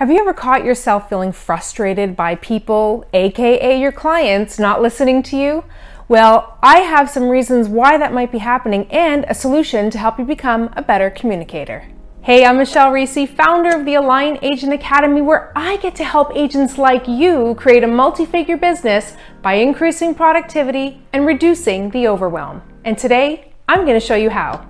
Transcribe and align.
Have 0.00 0.10
you 0.10 0.16
ever 0.18 0.32
caught 0.32 0.64
yourself 0.64 1.10
feeling 1.10 1.30
frustrated 1.30 2.16
by 2.16 2.36
people, 2.36 3.04
aka 3.12 3.78
your 3.78 3.92
clients, 3.92 4.58
not 4.58 4.80
listening 4.80 5.22
to 5.24 5.36
you? 5.36 5.62
Well, 6.08 6.56
I 6.62 6.78
have 6.78 7.10
some 7.10 7.28
reasons 7.28 7.68
why 7.68 7.98
that 7.98 8.14
might 8.14 8.32
be 8.32 8.38
happening 8.38 8.90
and 8.90 9.26
a 9.28 9.34
solution 9.34 9.90
to 9.90 9.98
help 9.98 10.18
you 10.18 10.24
become 10.24 10.70
a 10.74 10.80
better 10.80 11.10
communicator. 11.10 11.86
Hey, 12.22 12.46
I'm 12.46 12.56
Michelle 12.56 12.90
Reese, 12.90 13.28
founder 13.28 13.76
of 13.76 13.84
the 13.84 13.96
Align 13.96 14.38
Agent 14.40 14.72
Academy, 14.72 15.20
where 15.20 15.52
I 15.54 15.76
get 15.76 15.94
to 15.96 16.04
help 16.04 16.34
agents 16.34 16.78
like 16.78 17.06
you 17.06 17.54
create 17.56 17.84
a 17.84 17.86
multi 17.86 18.24
figure 18.24 18.56
business 18.56 19.18
by 19.42 19.56
increasing 19.56 20.14
productivity 20.14 21.02
and 21.12 21.26
reducing 21.26 21.90
the 21.90 22.08
overwhelm. 22.08 22.62
And 22.86 22.96
today, 22.96 23.52
I'm 23.68 23.84
going 23.84 24.00
to 24.00 24.06
show 24.06 24.16
you 24.16 24.30
how. 24.30 24.66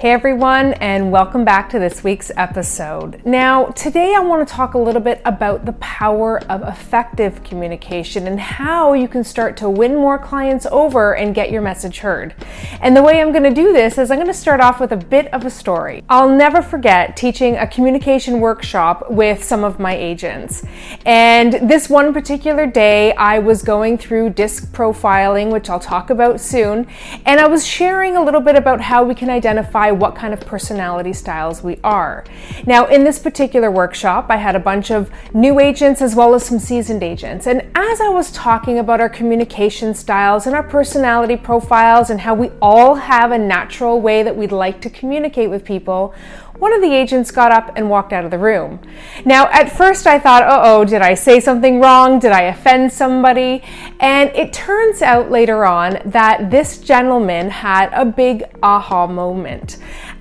Hey 0.00 0.12
everyone, 0.12 0.74
and 0.74 1.10
welcome 1.10 1.44
back 1.44 1.68
to 1.70 1.80
this 1.80 2.04
week's 2.04 2.30
episode. 2.36 3.20
Now, 3.26 3.64
today 3.70 4.14
I 4.14 4.20
want 4.20 4.46
to 4.46 4.54
talk 4.54 4.74
a 4.74 4.78
little 4.78 5.00
bit 5.00 5.20
about 5.24 5.64
the 5.64 5.72
power 5.72 6.40
of 6.44 6.62
effective 6.62 7.42
communication 7.42 8.28
and 8.28 8.38
how 8.38 8.92
you 8.92 9.08
can 9.08 9.24
start 9.24 9.56
to 9.56 9.68
win 9.68 9.96
more 9.96 10.16
clients 10.16 10.66
over 10.66 11.16
and 11.16 11.34
get 11.34 11.50
your 11.50 11.62
message 11.62 11.98
heard. 11.98 12.36
And 12.80 12.96
the 12.96 13.02
way 13.02 13.20
I'm 13.20 13.32
going 13.32 13.42
to 13.42 13.52
do 13.52 13.72
this 13.72 13.98
is 13.98 14.12
I'm 14.12 14.18
going 14.18 14.28
to 14.28 14.32
start 14.34 14.60
off 14.60 14.78
with 14.78 14.92
a 14.92 14.96
bit 14.96 15.34
of 15.34 15.44
a 15.44 15.50
story. 15.50 16.04
I'll 16.08 16.30
never 16.30 16.62
forget 16.62 17.16
teaching 17.16 17.56
a 17.56 17.66
communication 17.66 18.38
workshop 18.38 19.10
with 19.10 19.42
some 19.42 19.64
of 19.64 19.80
my 19.80 19.96
agents. 19.96 20.62
And 21.06 21.68
this 21.68 21.90
one 21.90 22.12
particular 22.12 22.66
day, 22.66 23.14
I 23.14 23.40
was 23.40 23.64
going 23.64 23.98
through 23.98 24.30
disc 24.30 24.72
profiling, 24.72 25.50
which 25.50 25.68
I'll 25.68 25.80
talk 25.80 26.10
about 26.10 26.40
soon, 26.40 26.86
and 27.26 27.40
I 27.40 27.48
was 27.48 27.66
sharing 27.66 28.16
a 28.16 28.22
little 28.22 28.40
bit 28.40 28.54
about 28.54 28.80
how 28.80 29.02
we 29.02 29.16
can 29.16 29.28
identify 29.28 29.87
what 29.92 30.14
kind 30.14 30.32
of 30.32 30.40
personality 30.40 31.12
styles 31.12 31.62
we 31.62 31.78
are. 31.84 32.24
Now, 32.66 32.86
in 32.86 33.04
this 33.04 33.18
particular 33.18 33.70
workshop, 33.70 34.26
I 34.28 34.36
had 34.36 34.56
a 34.56 34.60
bunch 34.60 34.90
of 34.90 35.10
new 35.34 35.60
agents 35.60 36.02
as 36.02 36.14
well 36.14 36.34
as 36.34 36.44
some 36.44 36.58
seasoned 36.58 37.02
agents. 37.02 37.46
And 37.46 37.62
as 37.74 38.00
I 38.00 38.08
was 38.08 38.30
talking 38.32 38.78
about 38.78 39.00
our 39.00 39.08
communication 39.08 39.94
styles 39.94 40.46
and 40.46 40.54
our 40.54 40.62
personality 40.62 41.36
profiles 41.36 42.10
and 42.10 42.20
how 42.20 42.34
we 42.34 42.50
all 42.60 42.94
have 42.94 43.32
a 43.32 43.38
natural 43.38 44.00
way 44.00 44.22
that 44.22 44.36
we'd 44.36 44.52
like 44.52 44.80
to 44.82 44.90
communicate 44.90 45.50
with 45.50 45.64
people, 45.64 46.14
one 46.58 46.72
of 46.72 46.80
the 46.80 46.92
agents 46.92 47.30
got 47.30 47.52
up 47.52 47.72
and 47.76 47.88
walked 47.88 48.12
out 48.12 48.24
of 48.24 48.30
the 48.30 48.38
room. 48.38 48.80
Now, 49.24 49.48
at 49.48 49.70
first 49.70 50.06
I 50.06 50.18
thought, 50.18 50.42
uh 50.42 50.60
oh, 50.62 50.84
did 50.84 51.02
I 51.02 51.14
say 51.14 51.40
something 51.40 51.80
wrong? 51.80 52.18
Did 52.18 52.32
I 52.32 52.42
offend 52.42 52.92
somebody? 52.92 53.62
And 54.00 54.30
it 54.30 54.52
turns 54.52 55.02
out 55.02 55.30
later 55.30 55.64
on 55.64 55.98
that 56.04 56.50
this 56.50 56.78
gentleman 56.78 57.50
had 57.50 57.90
a 57.92 58.04
big 58.04 58.44
aha 58.62 59.06
moment. 59.06 59.78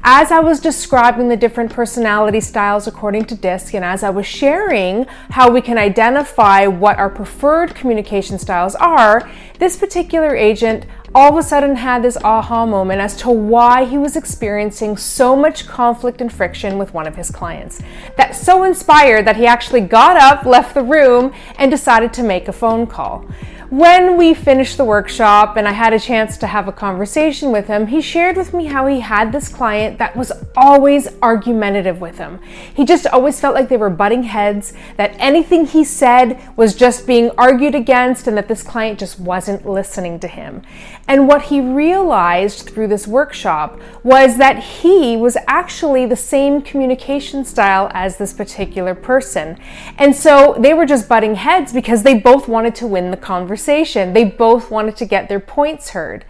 As 0.09 0.31
I 0.31 0.39
was 0.39 0.61
describing 0.61 1.27
the 1.27 1.35
different 1.35 1.69
personality 1.69 2.39
styles 2.39 2.87
according 2.87 3.25
to 3.25 3.35
DISC, 3.35 3.73
and 3.73 3.83
as 3.83 4.03
I 4.03 4.09
was 4.09 4.25
sharing 4.25 5.05
how 5.31 5.51
we 5.51 5.59
can 5.59 5.77
identify 5.77 6.65
what 6.65 6.97
our 6.97 7.09
preferred 7.09 7.75
communication 7.75 8.39
styles 8.39 8.73
are, 8.75 9.29
this 9.59 9.75
particular 9.75 10.33
agent 10.33 10.85
all 11.13 11.33
of 11.33 11.37
a 11.37 11.43
sudden 11.43 11.75
had 11.75 12.03
this 12.03 12.15
aha 12.23 12.65
moment 12.65 13.01
as 13.01 13.17
to 13.17 13.29
why 13.29 13.83
he 13.83 13.97
was 13.97 14.15
experiencing 14.15 14.95
so 14.95 15.35
much 15.35 15.67
conflict 15.67 16.21
and 16.21 16.31
friction 16.31 16.77
with 16.77 16.93
one 16.93 17.05
of 17.05 17.17
his 17.17 17.29
clients. 17.29 17.81
That 18.15 18.33
so 18.33 18.63
inspired 18.63 19.27
that 19.27 19.35
he 19.35 19.45
actually 19.45 19.81
got 19.81 20.15
up, 20.15 20.45
left 20.45 20.73
the 20.73 20.83
room, 20.83 21.33
and 21.57 21.69
decided 21.69 22.13
to 22.13 22.23
make 22.23 22.47
a 22.47 22.53
phone 22.53 22.87
call. 22.87 23.25
When 23.69 24.15
we 24.15 24.33
finished 24.33 24.77
the 24.77 24.85
workshop 24.85 25.57
and 25.57 25.67
I 25.67 25.73
had 25.73 25.91
a 25.91 25.99
chance 25.99 26.37
to 26.37 26.47
have 26.47 26.69
a 26.69 26.71
conversation 26.71 27.51
with 27.51 27.67
him, 27.67 27.87
he 27.87 27.99
shared 27.99 28.37
with 28.37 28.53
me 28.53 28.67
how 28.67 28.87
he 28.87 29.01
had 29.01 29.33
this 29.33 29.49
client 29.49 29.97
that 29.97 30.15
was 30.15 30.31
always 30.55 31.09
argumentative 31.21 31.99
with 31.99 32.17
him. 32.17 32.39
He 32.73 32.85
just 32.85 33.05
always 33.07 33.41
felt 33.41 33.55
like 33.55 33.67
they 33.67 33.75
were 33.75 33.89
butting 33.89 34.23
heads, 34.23 34.71
that 34.95 35.17
anything 35.19 35.65
he 35.65 35.83
said 35.83 36.41
was 36.55 36.75
just 36.75 37.05
being 37.05 37.29
argued 37.37 37.75
against, 37.75 38.25
and 38.25 38.37
that 38.37 38.47
this 38.47 38.63
client 38.63 38.99
just 38.99 39.19
wasn't 39.19 39.67
listening 39.67 40.17
to 40.21 40.29
him. 40.29 40.61
And 41.09 41.27
what 41.27 41.43
he 41.43 41.59
realized 41.59 42.69
through 42.69 42.87
this 42.87 43.05
workshop 43.05 43.81
was 44.01 44.37
that 44.37 44.59
he 44.59 45.17
was 45.17 45.35
actually 45.45 46.05
the 46.05 46.15
same 46.15 46.61
communication 46.61 47.43
style 47.43 47.91
as 47.93 48.15
this 48.15 48.31
particular 48.31 48.95
person. 48.95 49.59
And 49.97 50.15
so 50.15 50.55
they 50.57 50.73
were 50.73 50.85
just 50.85 51.09
butting 51.09 51.35
heads 51.35 51.73
because 51.73 52.03
they 52.03 52.17
both 52.17 52.47
wanted 52.47 52.73
to 52.75 52.87
win 52.87 53.11
the 53.11 53.17
conversation 53.17 53.56
conversation. 53.57 54.13
They 54.13 54.23
both 54.23 54.69
wanted 54.69 54.95
to 54.97 55.05
get 55.05 55.29
their 55.29 55.39
points 55.39 55.89
heard. 55.89 56.25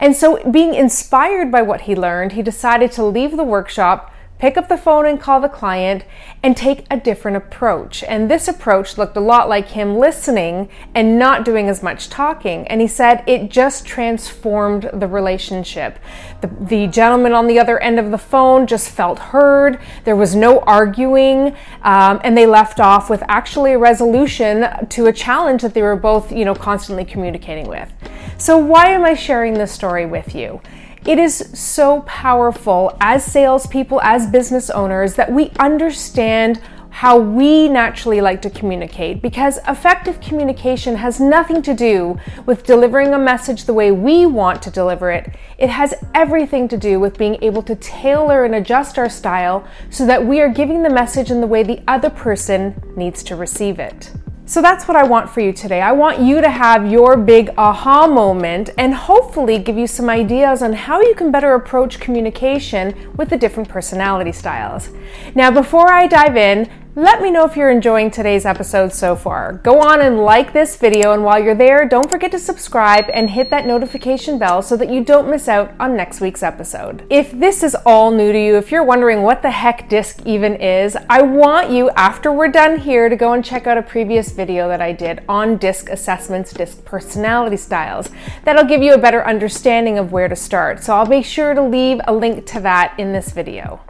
And 0.00 0.16
so, 0.16 0.42
being 0.50 0.74
inspired 0.74 1.52
by 1.52 1.62
what 1.62 1.82
he 1.82 1.94
learned, 1.94 2.32
he 2.32 2.42
decided 2.42 2.90
to 2.92 3.04
leave 3.04 3.36
the 3.36 3.44
workshop 3.44 4.11
pick 4.42 4.56
up 4.56 4.68
the 4.68 4.76
phone 4.76 5.06
and 5.06 5.20
call 5.20 5.40
the 5.40 5.48
client 5.48 6.04
and 6.42 6.56
take 6.56 6.84
a 6.90 6.98
different 6.98 7.36
approach. 7.36 8.02
And 8.02 8.28
this 8.28 8.48
approach 8.48 8.98
looked 8.98 9.16
a 9.16 9.20
lot 9.20 9.48
like 9.48 9.68
him 9.68 9.96
listening 9.96 10.68
and 10.96 11.16
not 11.16 11.44
doing 11.44 11.68
as 11.68 11.80
much 11.80 12.08
talking. 12.08 12.66
And 12.66 12.80
he 12.80 12.88
said 12.88 13.22
it 13.28 13.52
just 13.52 13.86
transformed 13.86 14.90
the 14.92 15.06
relationship. 15.06 15.96
The, 16.40 16.48
the 16.60 16.86
gentleman 16.88 17.34
on 17.34 17.46
the 17.46 17.60
other 17.60 17.78
end 17.78 18.00
of 18.00 18.10
the 18.10 18.18
phone 18.18 18.66
just 18.66 18.90
felt 18.90 19.20
heard. 19.20 19.78
There 20.02 20.16
was 20.16 20.34
no 20.34 20.58
arguing. 20.62 21.54
Um, 21.82 22.20
and 22.24 22.36
they 22.36 22.46
left 22.46 22.80
off 22.80 23.08
with 23.08 23.22
actually 23.28 23.74
a 23.74 23.78
resolution 23.78 24.66
to 24.88 25.06
a 25.06 25.12
challenge 25.12 25.62
that 25.62 25.72
they 25.72 25.82
were 25.82 25.94
both, 25.94 26.32
you 26.32 26.44
know, 26.44 26.56
constantly 26.56 27.04
communicating 27.04 27.68
with. 27.68 27.92
So 28.38 28.58
why 28.58 28.86
am 28.86 29.04
I 29.04 29.14
sharing 29.14 29.54
this 29.54 29.70
story 29.70 30.04
with 30.04 30.34
you? 30.34 30.60
It 31.04 31.18
is 31.18 31.50
so 31.52 32.02
powerful 32.02 32.96
as 33.00 33.24
salespeople, 33.24 34.00
as 34.02 34.28
business 34.28 34.70
owners, 34.70 35.14
that 35.14 35.32
we 35.32 35.50
understand 35.58 36.60
how 36.90 37.18
we 37.18 37.68
naturally 37.68 38.20
like 38.20 38.40
to 38.42 38.50
communicate 38.50 39.20
because 39.20 39.58
effective 39.66 40.20
communication 40.20 40.94
has 40.94 41.18
nothing 41.18 41.60
to 41.62 41.74
do 41.74 42.18
with 42.46 42.64
delivering 42.64 43.12
a 43.14 43.18
message 43.18 43.64
the 43.64 43.72
way 43.72 43.90
we 43.90 44.26
want 44.26 44.62
to 44.62 44.70
deliver 44.70 45.10
it. 45.10 45.34
It 45.58 45.70
has 45.70 45.94
everything 46.14 46.68
to 46.68 46.76
do 46.76 47.00
with 47.00 47.18
being 47.18 47.42
able 47.42 47.62
to 47.62 47.74
tailor 47.74 48.44
and 48.44 48.54
adjust 48.54 48.96
our 48.96 49.08
style 49.08 49.66
so 49.90 50.06
that 50.06 50.24
we 50.24 50.40
are 50.40 50.50
giving 50.50 50.82
the 50.82 50.90
message 50.90 51.32
in 51.32 51.40
the 51.40 51.46
way 51.48 51.62
the 51.62 51.82
other 51.88 52.10
person 52.10 52.80
needs 52.94 53.24
to 53.24 53.34
receive 53.34 53.80
it. 53.80 54.12
So 54.52 54.60
that's 54.60 54.86
what 54.86 54.98
I 54.98 55.02
want 55.02 55.30
for 55.30 55.40
you 55.40 55.50
today. 55.50 55.80
I 55.80 55.92
want 55.92 56.20
you 56.20 56.42
to 56.42 56.50
have 56.50 56.92
your 56.92 57.16
big 57.16 57.48
aha 57.56 58.06
moment 58.06 58.68
and 58.76 58.92
hopefully 58.92 59.58
give 59.58 59.78
you 59.78 59.86
some 59.86 60.10
ideas 60.10 60.62
on 60.62 60.74
how 60.74 61.00
you 61.00 61.14
can 61.14 61.30
better 61.30 61.54
approach 61.54 61.98
communication 61.98 62.94
with 63.16 63.30
the 63.30 63.38
different 63.38 63.70
personality 63.70 64.30
styles. 64.30 64.90
Now, 65.34 65.50
before 65.50 65.90
I 65.90 66.06
dive 66.06 66.36
in, 66.36 66.68
let 66.94 67.22
me 67.22 67.30
know 67.30 67.46
if 67.46 67.56
you're 67.56 67.70
enjoying 67.70 68.10
today's 68.10 68.44
episode 68.44 68.92
so 68.92 69.16
far. 69.16 69.54
Go 69.54 69.80
on 69.80 70.02
and 70.02 70.18
like 70.18 70.52
this 70.52 70.76
video, 70.76 71.14
and 71.14 71.24
while 71.24 71.42
you're 71.42 71.54
there, 71.54 71.88
don't 71.88 72.10
forget 72.10 72.30
to 72.32 72.38
subscribe 72.38 73.06
and 73.14 73.30
hit 73.30 73.48
that 73.48 73.66
notification 73.66 74.38
bell 74.38 74.60
so 74.60 74.76
that 74.76 74.90
you 74.90 75.02
don't 75.02 75.30
miss 75.30 75.48
out 75.48 75.72
on 75.80 75.96
next 75.96 76.20
week's 76.20 76.42
episode. 76.42 77.06
If 77.08 77.32
this 77.32 77.62
is 77.62 77.74
all 77.86 78.10
new 78.10 78.30
to 78.30 78.38
you, 78.38 78.56
if 78.56 78.70
you're 78.70 78.84
wondering 78.84 79.22
what 79.22 79.40
the 79.40 79.50
heck 79.50 79.88
DISC 79.88 80.26
even 80.26 80.56
is, 80.56 80.94
I 81.08 81.22
want 81.22 81.70
you, 81.70 81.88
after 81.90 82.30
we're 82.30 82.48
done 82.48 82.78
here, 82.78 83.08
to 83.08 83.16
go 83.16 83.32
and 83.32 83.42
check 83.42 83.66
out 83.66 83.78
a 83.78 83.82
previous 83.82 84.30
video 84.30 84.68
that 84.68 84.82
I 84.82 84.92
did 84.92 85.22
on 85.30 85.56
DISC 85.56 85.88
assessments, 85.88 86.52
DISC 86.52 86.84
personality 86.84 87.56
styles. 87.56 88.10
That'll 88.44 88.66
give 88.66 88.82
you 88.82 88.92
a 88.92 88.98
better 88.98 89.26
understanding 89.26 89.96
of 89.96 90.12
where 90.12 90.28
to 90.28 90.36
start. 90.36 90.84
So 90.84 90.94
I'll 90.94 91.06
make 91.06 91.24
sure 91.24 91.54
to 91.54 91.62
leave 91.62 92.02
a 92.06 92.12
link 92.12 92.44
to 92.48 92.60
that 92.60 92.94
in 92.98 93.14
this 93.14 93.30
video. 93.30 93.80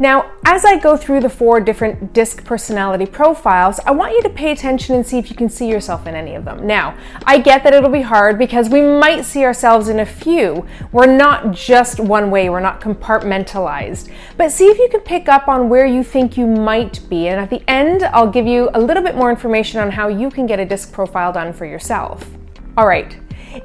Now, 0.00 0.30
as 0.44 0.64
I 0.64 0.78
go 0.78 0.96
through 0.96 1.20
the 1.20 1.28
four 1.28 1.60
different 1.60 2.12
DISC 2.12 2.44
personality 2.44 3.04
profiles, 3.04 3.80
I 3.80 3.90
want 3.90 4.12
you 4.12 4.22
to 4.22 4.30
pay 4.30 4.52
attention 4.52 4.94
and 4.94 5.04
see 5.04 5.18
if 5.18 5.28
you 5.28 5.34
can 5.34 5.48
see 5.48 5.68
yourself 5.68 6.06
in 6.06 6.14
any 6.14 6.36
of 6.36 6.44
them. 6.44 6.66
Now, 6.66 6.96
I 7.26 7.38
get 7.38 7.64
that 7.64 7.74
it'll 7.74 7.90
be 7.90 8.02
hard 8.02 8.38
because 8.38 8.68
we 8.68 8.80
might 8.80 9.24
see 9.24 9.44
ourselves 9.44 9.88
in 9.88 9.98
a 9.98 10.06
few. 10.06 10.64
We're 10.92 11.06
not 11.06 11.50
just 11.50 11.98
one 11.98 12.30
way, 12.30 12.48
we're 12.48 12.60
not 12.60 12.80
compartmentalized. 12.80 14.08
But 14.36 14.52
see 14.52 14.66
if 14.66 14.78
you 14.78 14.88
can 14.88 15.00
pick 15.00 15.28
up 15.28 15.48
on 15.48 15.68
where 15.68 15.86
you 15.86 16.04
think 16.04 16.36
you 16.36 16.46
might 16.46 17.00
be. 17.08 17.26
And 17.26 17.40
at 17.40 17.50
the 17.50 17.62
end, 17.68 18.04
I'll 18.04 18.30
give 18.30 18.46
you 18.46 18.70
a 18.74 18.80
little 18.80 19.02
bit 19.02 19.16
more 19.16 19.30
information 19.30 19.80
on 19.80 19.90
how 19.90 20.06
you 20.06 20.30
can 20.30 20.46
get 20.46 20.60
a 20.60 20.64
DISC 20.64 20.92
profile 20.92 21.32
done 21.32 21.52
for 21.52 21.66
yourself. 21.66 22.24
All 22.76 22.86
right. 22.86 23.16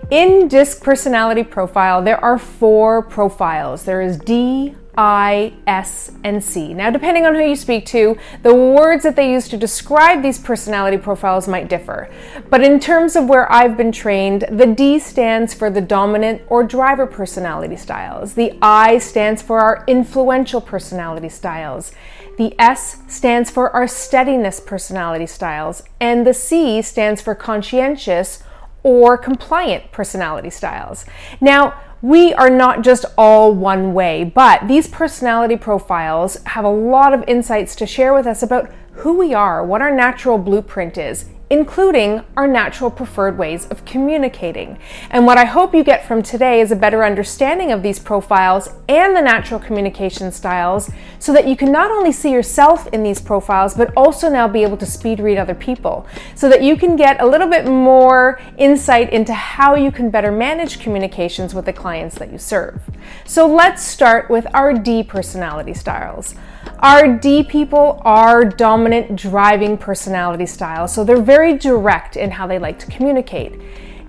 In 0.09 0.47
DISC 0.47 0.81
personality 0.81 1.43
profile, 1.43 2.01
there 2.01 2.23
are 2.23 2.39
four 2.39 3.03
profiles. 3.03 3.83
There 3.83 4.01
is 4.01 4.17
D, 4.17 4.75
I, 4.97 5.53
S, 5.65 6.11
and 6.23 6.43
C. 6.43 6.73
Now, 6.73 6.89
depending 6.89 7.25
on 7.25 7.35
who 7.35 7.41
you 7.41 7.55
speak 7.55 7.85
to, 7.87 8.17
the 8.43 8.53
words 8.53 9.03
that 9.03 9.15
they 9.15 9.31
use 9.31 9.47
to 9.49 9.57
describe 9.57 10.21
these 10.21 10.37
personality 10.37 10.97
profiles 10.97 11.47
might 11.47 11.67
differ. 11.67 12.09
But 12.49 12.63
in 12.63 12.79
terms 12.79 13.15
of 13.15 13.27
where 13.27 13.51
I've 13.51 13.75
been 13.75 13.91
trained, 13.91 14.45
the 14.51 14.67
D 14.67 14.99
stands 14.99 15.53
for 15.53 15.69
the 15.69 15.81
dominant 15.81 16.41
or 16.47 16.63
driver 16.63 17.07
personality 17.07 17.75
styles. 17.75 18.33
The 18.33 18.57
I 18.61 18.99
stands 18.99 19.41
for 19.41 19.59
our 19.59 19.83
influential 19.87 20.61
personality 20.61 21.29
styles. 21.29 21.91
The 22.37 22.55
S 22.59 23.01
stands 23.07 23.49
for 23.49 23.69
our 23.71 23.87
steadiness 23.87 24.59
personality 24.59 25.27
styles. 25.27 25.83
And 25.99 26.25
the 26.25 26.33
C 26.33 26.81
stands 26.81 27.21
for 27.21 27.35
conscientious 27.35 28.43
or 28.83 29.17
compliant 29.17 29.91
personality 29.91 30.49
styles. 30.49 31.05
Now, 31.39 31.73
we 32.03 32.33
are 32.33 32.49
not 32.49 32.83
just 32.83 33.05
all 33.17 33.53
one 33.53 33.93
way, 33.93 34.25
but 34.25 34.67
these 34.67 34.89
personality 34.89 35.55
profiles 35.55 36.35
have 36.47 36.65
a 36.65 36.69
lot 36.69 37.13
of 37.13 37.23
insights 37.29 37.77
to 37.77 37.87
share 37.87 38.13
with 38.13 38.27
us 38.27 38.43
about 38.43 38.69
who 38.91 39.17
we 39.17 39.33
are, 39.33 39.65
what 39.65 39.81
our 39.81 39.89
natural 39.89 40.37
blueprint 40.37 40.97
is, 40.97 41.29
including 41.49 42.23
our 42.35 42.47
natural 42.47 42.89
preferred 42.89 43.37
ways 43.37 43.67
of 43.67 43.85
communicating. 43.85 44.79
And 45.09 45.25
what 45.25 45.37
I 45.37 45.45
hope 45.45 45.75
you 45.75 45.83
get 45.83 46.07
from 46.07 46.23
today 46.23 46.61
is 46.61 46.71
a 46.71 46.75
better 46.75 47.03
understanding 47.03 47.71
of 47.71 47.83
these 47.83 47.99
profiles 47.99 48.69
and 48.89 49.15
the 49.15 49.21
natural 49.21 49.59
communication 49.59 50.31
styles 50.31 50.89
so 51.19 51.31
that 51.33 51.47
you 51.47 51.55
can 51.55 51.71
not 51.71 51.91
only 51.91 52.11
see 52.11 52.31
yourself 52.31 52.87
in 52.87 53.03
these 53.03 53.21
profiles, 53.21 53.75
but 53.75 53.93
also 53.95 54.29
now 54.29 54.47
be 54.47 54.63
able 54.63 54.77
to 54.77 54.85
speed 54.85 55.19
read 55.19 55.37
other 55.37 55.55
people 55.55 56.07
so 56.35 56.49
that 56.49 56.63
you 56.63 56.75
can 56.75 56.95
get 56.95 57.21
a 57.21 57.25
little 57.25 57.49
bit 57.49 57.65
more 57.65 58.39
insight 58.57 59.11
into 59.11 59.33
how 59.33 59.75
you 59.75 59.91
can 59.91 60.09
better 60.09 60.31
manage 60.31 60.79
communications 60.79 61.53
with 61.53 61.65
the 61.65 61.73
clients 61.73 62.17
that 62.17 62.31
you 62.31 62.37
serve. 62.37 62.81
So 63.25 63.47
let's 63.47 63.83
start 63.83 64.29
with 64.29 64.47
our 64.53 64.73
D 64.73 65.03
personality 65.03 65.73
styles. 65.73 66.35
Our 66.79 67.17
D 67.17 67.43
people 67.43 68.01
are 68.03 68.43
dominant 68.43 69.15
driving 69.15 69.77
personality 69.77 70.45
styles, 70.45 70.93
so 70.93 71.03
they're 71.03 71.21
very 71.21 71.57
direct 71.57 72.15
in 72.15 72.31
how 72.31 72.47
they 72.47 72.59
like 72.59 72.79
to 72.79 72.87
communicate. 72.87 73.59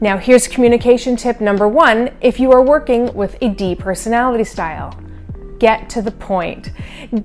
Now, 0.01 0.19
here's 0.19 0.49
communication 0.49 1.17
tip 1.17 1.41
number 1.41 1.69
one 1.69 2.11
if 2.21 2.41
you 2.41 2.51
are 2.53 2.63
working 2.63 3.15
with 3.15 3.37
a 3.41 3.49
D 3.49 3.75
personality 3.75 4.45
style 4.45 4.99
get 5.65 5.89
to 5.89 6.03
the 6.03 6.11
point. 6.11 6.73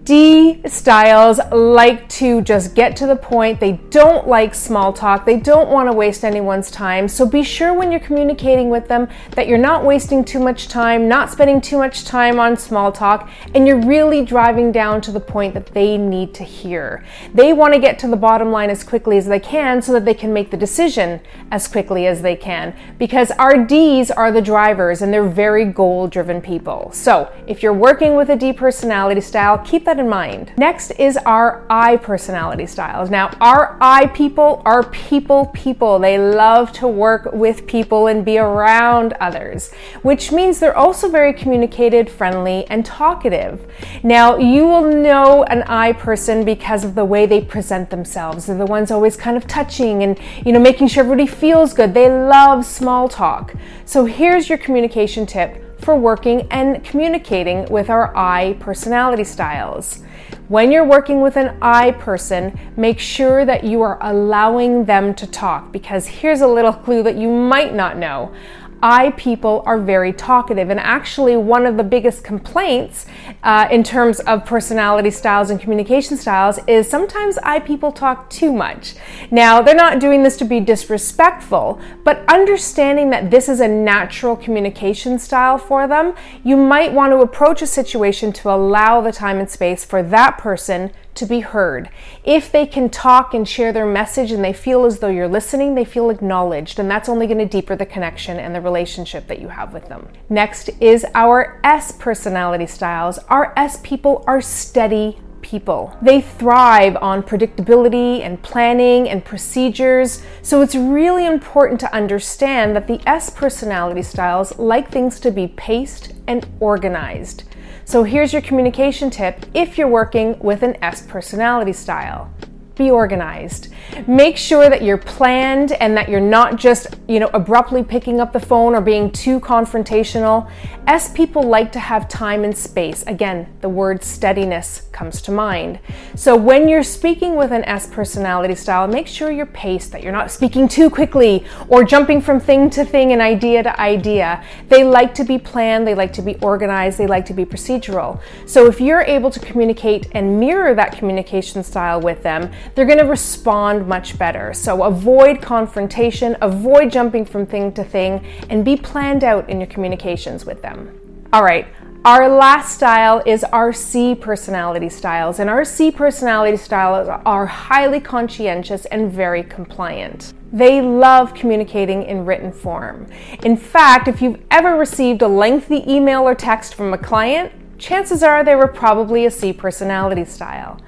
D 0.06 0.62
styles 0.65 1.41
like 1.51 2.07
to 2.07 2.41
just 2.41 2.74
get 2.74 2.95
to 2.95 3.06
the 3.06 3.18
point. 3.18 3.59
They 3.59 3.74
don't 3.89 4.30
like 4.30 4.56
small 4.56 4.94
talk. 4.94 5.25
They 5.25 5.38
don't 5.38 5.69
want 5.69 5.89
to 5.89 5.94
waste 5.94 6.24
anyone's 6.24 6.71
time. 6.71 7.09
So 7.09 7.25
be 7.25 7.44
sure 7.44 7.74
when 7.74 7.91
you're 7.91 8.00
communicating 8.00 8.69
with 8.69 8.88
them 8.88 9.09
that 9.31 9.50
you're 9.50 9.57
not 9.57 9.83
wasting 9.83 10.24
too 10.24 10.39
much 10.39 10.69
time, 10.69 11.09
not 11.09 11.30
spending 11.30 11.59
too 11.59 11.77
much 11.77 12.06
time 12.06 12.39
on 12.39 12.56
small 12.56 12.94
talk, 12.94 13.30
and 13.53 13.68
you're 13.68 13.86
really 13.86 14.24
driving 14.24 14.71
down 14.71 15.01
to 15.01 15.12
the 15.12 15.19
point 15.19 15.53
that 15.53 15.65
they 15.74 15.97
need 15.97 16.33
to 16.36 16.45
hear. 16.45 17.03
They 17.33 17.51
want 17.51 17.74
to 17.74 17.80
get 17.81 18.00
to 18.00 18.07
the 18.07 18.15
bottom 18.15 18.53
line 18.53 18.69
as 18.69 18.86
quickly 18.86 19.18
as 19.18 19.25
they 19.25 19.41
can 19.41 19.81
so 19.81 19.91
that 19.91 20.06
they 20.06 20.13
can 20.13 20.31
make 20.31 20.50
the 20.50 20.56
decision 20.56 21.19
as 21.51 21.68
quickly 21.68 22.07
as 22.07 22.21
they 22.21 22.38
can 22.38 22.74
because 22.97 23.31
our 23.31 23.57
Ds 23.57 24.12
are 24.12 24.31
the 24.31 24.41
drivers 24.41 25.01
and 25.01 25.13
they're 25.13 25.27
very 25.27 25.65
goal 25.65 26.07
driven 26.07 26.39
people. 26.39 26.89
So 26.94 27.30
if 27.45 27.62
you're 27.62 27.74
working 27.74 28.15
with 28.15 28.28
a 28.29 28.35
D 28.35 28.53
personality 28.53 29.21
style, 29.21 29.57
keep 29.59 29.85
that 29.85 29.99
in 29.99 30.09
mind. 30.09 30.53
Next 30.57 30.91
is 30.91 31.17
our 31.25 31.65
I 31.69 31.97
personality 31.97 32.65
styles. 32.65 33.09
Now, 33.09 33.35
our 33.41 33.77
I 33.81 34.07
people 34.07 34.61
are 34.65 34.83
people 34.83 35.47
people. 35.47 35.99
They 35.99 36.17
love 36.17 36.71
to 36.73 36.87
work 36.87 37.31
with 37.33 37.67
people 37.67 38.07
and 38.07 38.25
be 38.25 38.37
around 38.37 39.13
others, 39.19 39.71
which 40.01 40.31
means 40.31 40.59
they're 40.59 40.77
also 40.77 41.09
very 41.09 41.33
communicated, 41.33 42.09
friendly, 42.09 42.65
and 42.67 42.85
talkative. 42.85 43.65
Now, 44.03 44.37
you 44.37 44.65
will 44.65 44.89
know 44.89 45.43
an 45.43 45.63
I 45.63 45.93
person 45.93 46.43
because 46.45 46.83
of 46.83 46.95
the 46.95 47.05
way 47.05 47.25
they 47.25 47.41
present 47.41 47.89
themselves. 47.89 48.45
They're 48.45 48.57
the 48.57 48.65
ones 48.65 48.91
always 48.91 49.15
kind 49.15 49.37
of 49.37 49.47
touching 49.47 50.03
and, 50.03 50.19
you 50.45 50.51
know, 50.51 50.59
making 50.59 50.87
sure 50.87 51.03
everybody 51.03 51.27
feels 51.27 51.73
good. 51.73 51.93
They 51.93 52.09
love 52.09 52.65
small 52.65 53.07
talk. 53.07 53.53
So 53.85 54.05
here's 54.05 54.49
your 54.49 54.57
communication 54.57 55.25
tip 55.25 55.69
for 55.79 55.95
working 55.97 56.47
and 56.51 56.83
communicating 56.83 57.65
with 57.65 57.89
our 57.89 58.15
I 58.15 58.57
personality 58.59 59.23
styles. 59.23 60.03
When 60.47 60.71
you're 60.71 60.85
working 60.85 61.21
with 61.21 61.37
an 61.37 61.57
I 61.61 61.91
person, 61.91 62.59
make 62.75 62.99
sure 62.99 63.45
that 63.45 63.63
you 63.63 63.81
are 63.81 63.97
allowing 64.01 64.85
them 64.85 65.13
to 65.15 65.27
talk 65.27 65.71
because 65.71 66.07
here's 66.07 66.41
a 66.41 66.47
little 66.47 66.73
clue 66.73 67.03
that 67.03 67.17
you 67.17 67.29
might 67.29 67.73
not 67.73 67.97
know. 67.97 68.33
I 68.81 69.11
people 69.11 69.63
are 69.65 69.77
very 69.77 70.13
talkative. 70.13 70.69
And 70.69 70.79
actually, 70.79 71.35
one 71.37 71.65
of 71.65 71.77
the 71.77 71.83
biggest 71.83 72.23
complaints 72.23 73.05
uh, 73.43 73.67
in 73.71 73.83
terms 73.83 74.19
of 74.21 74.45
personality 74.45 75.11
styles 75.11 75.49
and 75.49 75.59
communication 75.59 76.17
styles 76.17 76.59
is 76.67 76.89
sometimes 76.89 77.37
I 77.39 77.59
people 77.59 77.91
talk 77.91 78.29
too 78.29 78.51
much. 78.51 78.95
Now, 79.31 79.61
they're 79.61 79.75
not 79.75 79.99
doing 79.99 80.23
this 80.23 80.37
to 80.37 80.45
be 80.45 80.59
disrespectful, 80.59 81.79
but 82.03 82.23
understanding 82.27 83.09
that 83.09 83.31
this 83.31 83.49
is 83.49 83.59
a 83.59 83.67
natural 83.67 84.35
communication 84.35 85.19
style 85.19 85.57
for 85.57 85.87
them, 85.87 86.13
you 86.43 86.55
might 86.55 86.93
want 86.93 87.11
to 87.11 87.17
approach 87.17 87.61
a 87.61 87.67
situation 87.67 88.31
to 88.33 88.49
allow 88.49 89.01
the 89.01 89.11
time 89.11 89.39
and 89.39 89.49
space 89.49 89.83
for 89.83 90.01
that 90.03 90.37
person 90.37 90.91
to 91.19 91.25
be 91.25 91.42
heard. 91.42 91.89
If 92.24 92.51
they 92.51 92.66
can 92.66 92.89
talk 92.89 93.33
and 93.33 93.48
share 93.48 93.71
their 93.71 93.86
message 93.86 94.31
and 94.31 94.44
they 94.44 94.54
feel 94.54 94.86
as 94.86 95.00
though 95.00 95.07
you're 95.07 95.27
listening, 95.27 95.75
they 95.75 95.86
feel 95.86 96.10
acknowledged, 96.10 96.80
and 96.80 96.89
that's 96.89 97.07
only 97.07 97.27
going 97.27 97.38
to 97.38 97.45
deeper 97.45 97.75
the 97.75 97.86
connection 97.86 98.38
and 98.39 98.56
the 98.56 98.62
relationship 98.62 99.27
that 99.27 99.39
you 99.39 99.50
have 99.50 99.74
with 99.74 99.88
them. 99.88 100.07
Next 100.30 100.69
is 100.81 101.06
our 101.13 101.60
S 101.63 101.92
personality 101.92 102.66
styles. 102.66 103.19
Our 103.30 103.54
S 103.56 103.80
people 103.83 104.24
are 104.27 104.42
steady 104.42 105.19
people. 105.42 105.95
They 106.01 106.21
thrive 106.21 106.98
on 107.01 107.24
predictability 107.24 108.22
and 108.22 108.42
planning 108.42 109.10
and 109.10 109.24
procedures, 109.24 110.22
so 110.42 110.62
it's 110.62 110.75
really 110.75 111.25
important 111.25 111.80
to 111.80 111.94
understand 111.94 112.75
that 112.75 112.88
the 112.88 113.01
S 113.07 113.30
personality 113.30 114.01
styles 114.01 114.57
like 114.60 114.92
things 114.92 115.19
to 115.22 115.31
be 115.31 115.48
paced 115.48 116.13
and 116.27 116.48
organized. 116.60 117.44
So 117.89 118.03
here's 118.03 118.33
your 118.33 118.44
communication 118.44 119.09
tip 119.09 119.47
if 119.56 119.75
you're 119.75 119.88
working 119.88 120.38
with 120.38 120.62
an 120.62 120.77
S 120.83 121.01
personality 121.07 121.74
style 121.74 122.31
be 122.79 122.89
organized. 122.89 123.67
Make 124.07 124.37
sure 124.37 124.69
that 124.69 124.81
you're 124.81 124.97
planned 124.97 125.73
and 125.73 125.95
that 125.95 126.09
you're 126.09 126.19
not 126.19 126.55
just, 126.55 126.87
you 127.07 127.19
know, 127.19 127.29
abruptly 127.35 127.83
picking 127.83 128.19
up 128.19 128.33
the 128.33 128.39
phone 128.39 128.73
or 128.73 128.81
being 128.81 129.11
too 129.11 129.39
confrontational. 129.39 130.49
S 130.87 131.13
people 131.13 131.43
like 131.43 131.71
to 131.73 131.79
have 131.79 132.07
time 132.07 132.43
and 132.43 132.57
space. 132.57 133.03
Again, 133.05 133.47
the 133.61 133.69
word 133.69 134.03
steadiness 134.03 134.87
comes 134.91 135.21
to 135.21 135.31
mind. 135.31 135.77
So 136.15 136.35
when 136.35 136.67
you're 136.67 136.83
speaking 136.83 137.35
with 137.35 137.51
an 137.51 137.63
S 137.65 137.85
personality 137.85 138.55
style, 138.55 138.87
make 138.87 139.05
sure 139.07 139.29
you're 139.29 139.45
paced, 139.45 139.91
that 139.91 140.01
you're 140.01 140.11
not 140.11 140.31
speaking 140.31 140.67
too 140.67 140.89
quickly 140.89 141.45
or 141.67 141.83
jumping 141.83 142.21
from 142.21 142.39
thing 142.39 142.69
to 142.71 142.83
thing 142.83 143.11
and 143.11 143.21
idea 143.21 143.61
to 143.61 143.79
idea. 143.79 144.43
They 144.67 144.83
like 144.83 145.13
to 145.15 145.23
be 145.23 145.37
planned, 145.37 145.85
they 145.85 145.95
like 145.95 146.13
to 146.13 146.21
be 146.21 146.35
organized, 146.37 146.97
they 146.97 147.07
like 147.07 147.25
to 147.25 147.33
be 147.33 147.45
procedural. 147.45 148.21
So 148.45 148.65
if 148.65 148.81
you're 148.81 149.01
able 149.01 149.29
to 149.31 149.39
communicate 149.39 150.07
and 150.13 150.39
mirror 150.39 150.73
that 150.73 150.97
communication 150.97 151.63
style 151.63 151.99
with 152.01 152.23
them, 152.23 152.51
they're 152.75 152.86
going 152.86 153.00
to 153.00 153.06
respond 153.06 153.88
much 153.88 154.18
better. 154.18 154.54
So 154.54 154.83
avoid 154.83 155.42
confrontation, 155.42 156.38
avoid 156.42 156.92
jumping 156.92 157.25
from 157.25 157.45
thing 157.45 157.71
to 157.74 157.83
thing, 157.83 158.25
and 158.50 158.63
be 158.63 158.75
planned 158.75 159.24
out 159.24 159.50
in 159.50 159.60
your 159.60 159.68
communications 159.68 160.45
with 160.45 160.62
them. 160.62 161.00
All 161.33 161.44
right. 161.44 161.68
Our 162.06 162.30
last 162.30 162.75
style 162.75 163.21
is 163.25 163.44
our 163.44 163.74
C 163.74 164.16
personality 164.16 164.88
styles, 164.88 165.39
and 165.39 165.50
our 165.50 165.66
C 165.66 165.92
personality 165.92 166.56
styles 166.56 167.10
are 167.10 167.46
highly 167.46 168.00
conscientious 168.00 168.86
and 168.86 169.12
very 169.12 169.43
compliant. 169.43 170.34
They 170.53 170.82
love 170.82 171.34
communicating 171.34 172.03
in 172.03 172.25
written 172.25 172.53
form. 172.53 173.08
In 173.43 173.58
fact, 173.58 174.08
if 174.08 174.22
you've 174.22 174.41
ever 174.50 174.77
received 174.77 175.22
a 175.22 175.27
lengthy 175.27 175.84
email 175.91 176.22
or 176.22 176.36
text 176.36 176.74
from 176.74 176.93
a 176.93 176.98
client, 176.98 177.51
chances 177.79 178.21
are 178.21 178.43
they 178.43 178.55
were 178.55 178.67
probably 178.67 179.25
a 179.25 179.31
C 179.31 179.53
personality 179.53 180.25
style. 180.25 180.79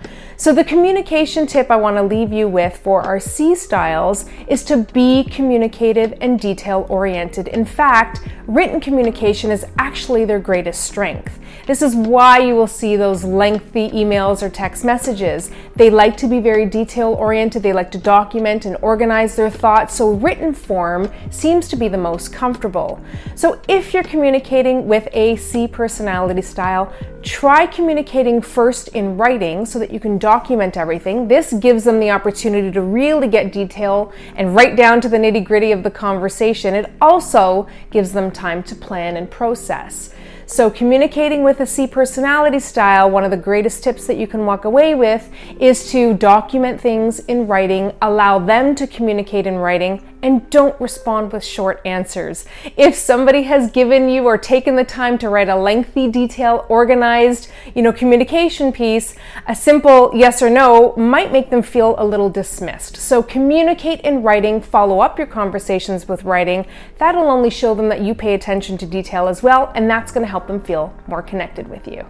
So, 0.41 0.55
the 0.55 0.63
communication 0.63 1.45
tip 1.45 1.69
I 1.69 1.75
want 1.75 1.97
to 1.97 2.01
leave 2.01 2.33
you 2.33 2.47
with 2.47 2.75
for 2.75 3.03
our 3.03 3.19
C 3.19 3.53
styles 3.53 4.25
is 4.47 4.63
to 4.63 4.77
be 4.91 5.23
communicative 5.25 6.15
and 6.19 6.39
detail 6.39 6.87
oriented. 6.89 7.47
In 7.47 7.63
fact, 7.63 8.27
written 8.47 8.79
communication 8.79 9.51
is 9.51 9.67
actually 9.77 10.25
their 10.25 10.39
greatest 10.39 10.83
strength. 10.83 11.37
This 11.67 11.83
is 11.83 11.95
why 11.95 12.39
you 12.39 12.55
will 12.55 12.65
see 12.65 12.95
those 12.95 13.23
lengthy 13.23 13.91
emails 13.91 14.41
or 14.41 14.49
text 14.49 14.83
messages. 14.83 15.51
They 15.75 15.91
like 15.91 16.17
to 16.17 16.27
be 16.27 16.39
very 16.39 16.65
detail 16.65 17.09
oriented, 17.09 17.61
they 17.61 17.71
like 17.71 17.91
to 17.91 17.99
document 17.99 18.65
and 18.65 18.77
organize 18.81 19.35
their 19.35 19.51
thoughts, 19.51 19.93
so 19.93 20.11
written 20.13 20.55
form 20.55 21.11
seems 21.29 21.67
to 21.67 21.75
be 21.75 21.87
the 21.87 21.99
most 21.99 22.33
comfortable. 22.33 22.99
So, 23.35 23.61
if 23.67 23.93
you're 23.93 24.01
communicating 24.01 24.87
with 24.87 25.07
a 25.13 25.35
C 25.35 25.67
personality 25.67 26.41
style, 26.41 26.80
try 27.23 27.65
communicating 27.65 28.41
first 28.41 28.87
in 28.89 29.17
writing 29.17 29.65
so 29.65 29.77
that 29.79 29.91
you 29.91 29.99
can 29.99 30.17
document 30.17 30.77
everything. 30.77 31.27
This 31.27 31.53
gives 31.53 31.83
them 31.83 31.99
the 31.99 32.11
opportunity 32.11 32.71
to 32.71 32.81
really 32.81 33.27
get 33.27 33.51
detail 33.51 34.13
and 34.35 34.55
write 34.55 34.75
down 34.75 35.01
to 35.01 35.09
the 35.09 35.17
nitty 35.17 35.43
gritty 35.43 35.71
of 35.71 35.83
the 35.83 35.91
conversation. 35.91 36.75
It 36.75 36.91
also 37.01 37.67
gives 37.89 38.11
them 38.11 38.31
time 38.31 38.63
to 38.63 38.75
plan 38.75 39.17
and 39.17 39.29
process. 39.29 40.13
So, 40.51 40.69
communicating 40.69 41.43
with 41.43 41.61
a 41.61 41.65
C 41.65 41.87
personality 41.87 42.59
style, 42.59 43.09
one 43.09 43.23
of 43.23 43.31
the 43.31 43.37
greatest 43.37 43.85
tips 43.85 44.05
that 44.07 44.17
you 44.17 44.27
can 44.27 44.45
walk 44.45 44.65
away 44.65 44.95
with 44.95 45.29
is 45.61 45.89
to 45.91 46.13
document 46.13 46.81
things 46.81 47.19
in 47.19 47.47
writing, 47.47 47.93
allow 48.01 48.37
them 48.37 48.75
to 48.75 48.85
communicate 48.85 49.47
in 49.47 49.55
writing, 49.55 50.03
and 50.23 50.49
don't 50.49 50.79
respond 50.79 51.31
with 51.31 51.43
short 51.43 51.81
answers. 51.85 52.45
If 52.77 52.95
somebody 52.95 53.43
has 53.43 53.71
given 53.71 54.09
you 54.09 54.25
or 54.25 54.37
taken 54.37 54.75
the 54.75 54.83
time 54.83 55.17
to 55.19 55.29
write 55.29 55.49
a 55.49 55.55
lengthy, 55.55 56.09
detailed, 56.09 56.65
organized, 56.69 57.49
you 57.75 57.81
know, 57.81 57.91
communication 57.91 58.71
piece, 58.71 59.15
a 59.47 59.55
simple 59.55 60.11
yes 60.13 60.41
or 60.41 60.49
no 60.49 60.95
might 60.95 61.31
make 61.31 61.49
them 61.49 61.61
feel 61.61 61.95
a 61.97 62.05
little 62.05 62.29
dismissed. 62.29 62.97
So 62.97 63.23
communicate 63.23 64.01
in 64.01 64.23
writing, 64.23 64.61
follow 64.61 64.99
up 64.99 65.17
your 65.17 65.27
conversations 65.27 66.07
with 66.07 66.23
writing. 66.23 66.65
That'll 66.97 67.29
only 67.29 67.49
show 67.49 67.75
them 67.75 67.89
that 67.89 68.01
you 68.01 68.13
pay 68.13 68.33
attention 68.33 68.77
to 68.79 68.85
detail 68.85 69.27
as 69.27 69.43
well, 69.43 69.71
and 69.75 69.89
that's 69.89 70.11
going 70.11 70.25
to 70.25 70.29
help 70.29 70.47
them 70.47 70.61
feel 70.61 70.93
more 71.07 71.21
connected 71.21 71.67
with 71.67 71.87
you. 71.87 72.05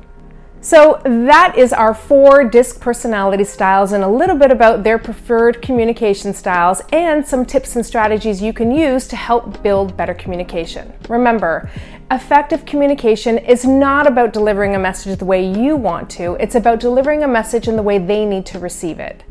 So, 0.63 1.01
that 1.03 1.55
is 1.57 1.73
our 1.73 1.95
four 1.95 2.43
DISC 2.43 2.79
personality 2.79 3.43
styles 3.45 3.93
and 3.93 4.03
a 4.03 4.07
little 4.07 4.35
bit 4.35 4.51
about 4.51 4.83
their 4.83 4.99
preferred 4.99 5.59
communication 5.59 6.35
styles 6.35 6.83
and 6.93 7.25
some 7.27 7.47
tips 7.47 7.75
and 7.75 7.83
strategies 7.83 8.43
you 8.43 8.53
can 8.53 8.69
use 8.69 9.07
to 9.07 9.15
help 9.15 9.63
build 9.63 9.97
better 9.97 10.13
communication. 10.13 10.93
Remember, 11.09 11.71
effective 12.11 12.63
communication 12.63 13.39
is 13.39 13.65
not 13.65 14.05
about 14.05 14.33
delivering 14.33 14.75
a 14.75 14.79
message 14.79 15.17
the 15.17 15.25
way 15.25 15.43
you 15.43 15.75
want 15.75 16.11
to, 16.11 16.35
it's 16.35 16.53
about 16.53 16.79
delivering 16.79 17.23
a 17.23 17.27
message 17.27 17.67
in 17.67 17.75
the 17.75 17.81
way 17.81 17.97
they 17.97 18.23
need 18.23 18.45
to 18.45 18.59
receive 18.59 18.99
it. 18.99 19.23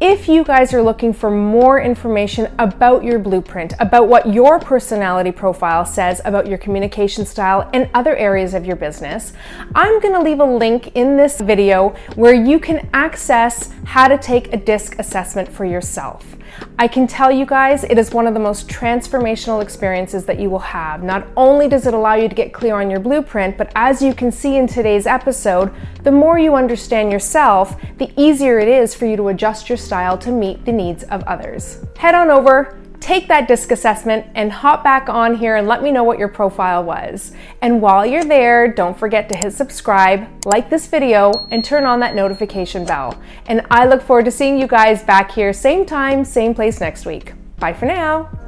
If 0.00 0.28
you 0.28 0.44
guys 0.44 0.72
are 0.72 0.80
looking 0.80 1.12
for 1.12 1.28
more 1.28 1.80
information 1.80 2.54
about 2.60 3.02
your 3.02 3.18
blueprint, 3.18 3.72
about 3.80 4.06
what 4.06 4.32
your 4.32 4.60
personality 4.60 5.32
profile 5.32 5.84
says 5.84 6.20
about 6.24 6.46
your 6.46 6.56
communication 6.56 7.26
style 7.26 7.68
and 7.72 7.90
other 7.94 8.14
areas 8.14 8.54
of 8.54 8.64
your 8.64 8.76
business, 8.76 9.32
I'm 9.74 9.98
going 9.98 10.14
to 10.14 10.20
leave 10.20 10.38
a 10.38 10.44
link 10.44 10.92
in 10.94 11.16
this 11.16 11.40
video 11.40 11.96
where 12.14 12.32
you 12.32 12.60
can 12.60 12.88
access 12.92 13.72
how 13.86 14.06
to 14.06 14.16
take 14.16 14.52
a 14.52 14.56
DISC 14.56 15.00
assessment 15.00 15.48
for 15.48 15.64
yourself. 15.64 16.36
I 16.78 16.86
can 16.86 17.06
tell 17.06 17.30
you 17.30 17.44
guys, 17.44 17.84
it 17.84 17.98
is 17.98 18.12
one 18.12 18.26
of 18.26 18.34
the 18.34 18.40
most 18.40 18.68
transformational 18.68 19.62
experiences 19.62 20.24
that 20.26 20.38
you 20.38 20.48
will 20.48 20.58
have. 20.60 21.02
Not 21.02 21.26
only 21.36 21.68
does 21.68 21.86
it 21.86 21.94
allow 21.94 22.14
you 22.14 22.28
to 22.28 22.34
get 22.34 22.52
clear 22.52 22.80
on 22.80 22.90
your 22.90 23.00
blueprint, 23.00 23.58
but 23.58 23.72
as 23.74 24.00
you 24.00 24.14
can 24.14 24.30
see 24.30 24.56
in 24.56 24.66
today's 24.66 25.06
episode, 25.06 25.74
the 26.04 26.12
more 26.12 26.38
you 26.38 26.54
understand 26.54 27.10
yourself, 27.10 27.76
the 27.98 28.12
easier 28.16 28.58
it 28.58 28.68
is 28.68 28.94
for 28.94 29.06
you 29.06 29.16
to 29.16 29.28
adjust 29.28 29.68
your 29.68 29.78
style 29.78 30.16
to 30.18 30.30
meet 30.30 30.64
the 30.64 30.72
needs 30.72 31.02
of 31.04 31.22
others. 31.24 31.84
Head 31.96 32.14
on 32.14 32.30
over 32.30 32.77
take 33.00 33.28
that 33.28 33.48
disc 33.48 33.70
assessment 33.70 34.26
and 34.34 34.50
hop 34.50 34.82
back 34.82 35.08
on 35.08 35.36
here 35.36 35.56
and 35.56 35.66
let 35.66 35.82
me 35.82 35.92
know 35.92 36.04
what 36.04 36.18
your 36.18 36.28
profile 36.28 36.84
was. 36.84 37.32
And 37.62 37.80
while 37.80 38.04
you're 38.04 38.24
there, 38.24 38.72
don't 38.72 38.98
forget 38.98 39.28
to 39.28 39.36
hit 39.36 39.52
subscribe, 39.52 40.28
like 40.44 40.70
this 40.70 40.86
video, 40.86 41.46
and 41.50 41.64
turn 41.64 41.84
on 41.84 42.00
that 42.00 42.14
notification 42.14 42.84
bell. 42.84 43.20
And 43.46 43.66
I 43.70 43.86
look 43.86 44.02
forward 44.02 44.24
to 44.26 44.30
seeing 44.30 44.58
you 44.58 44.66
guys 44.66 45.02
back 45.02 45.30
here, 45.30 45.52
same 45.52 45.86
time, 45.86 46.24
same 46.24 46.54
place 46.54 46.80
next 46.80 47.06
week. 47.06 47.32
Bye 47.58 47.72
for 47.72 47.86
now. 47.86 48.47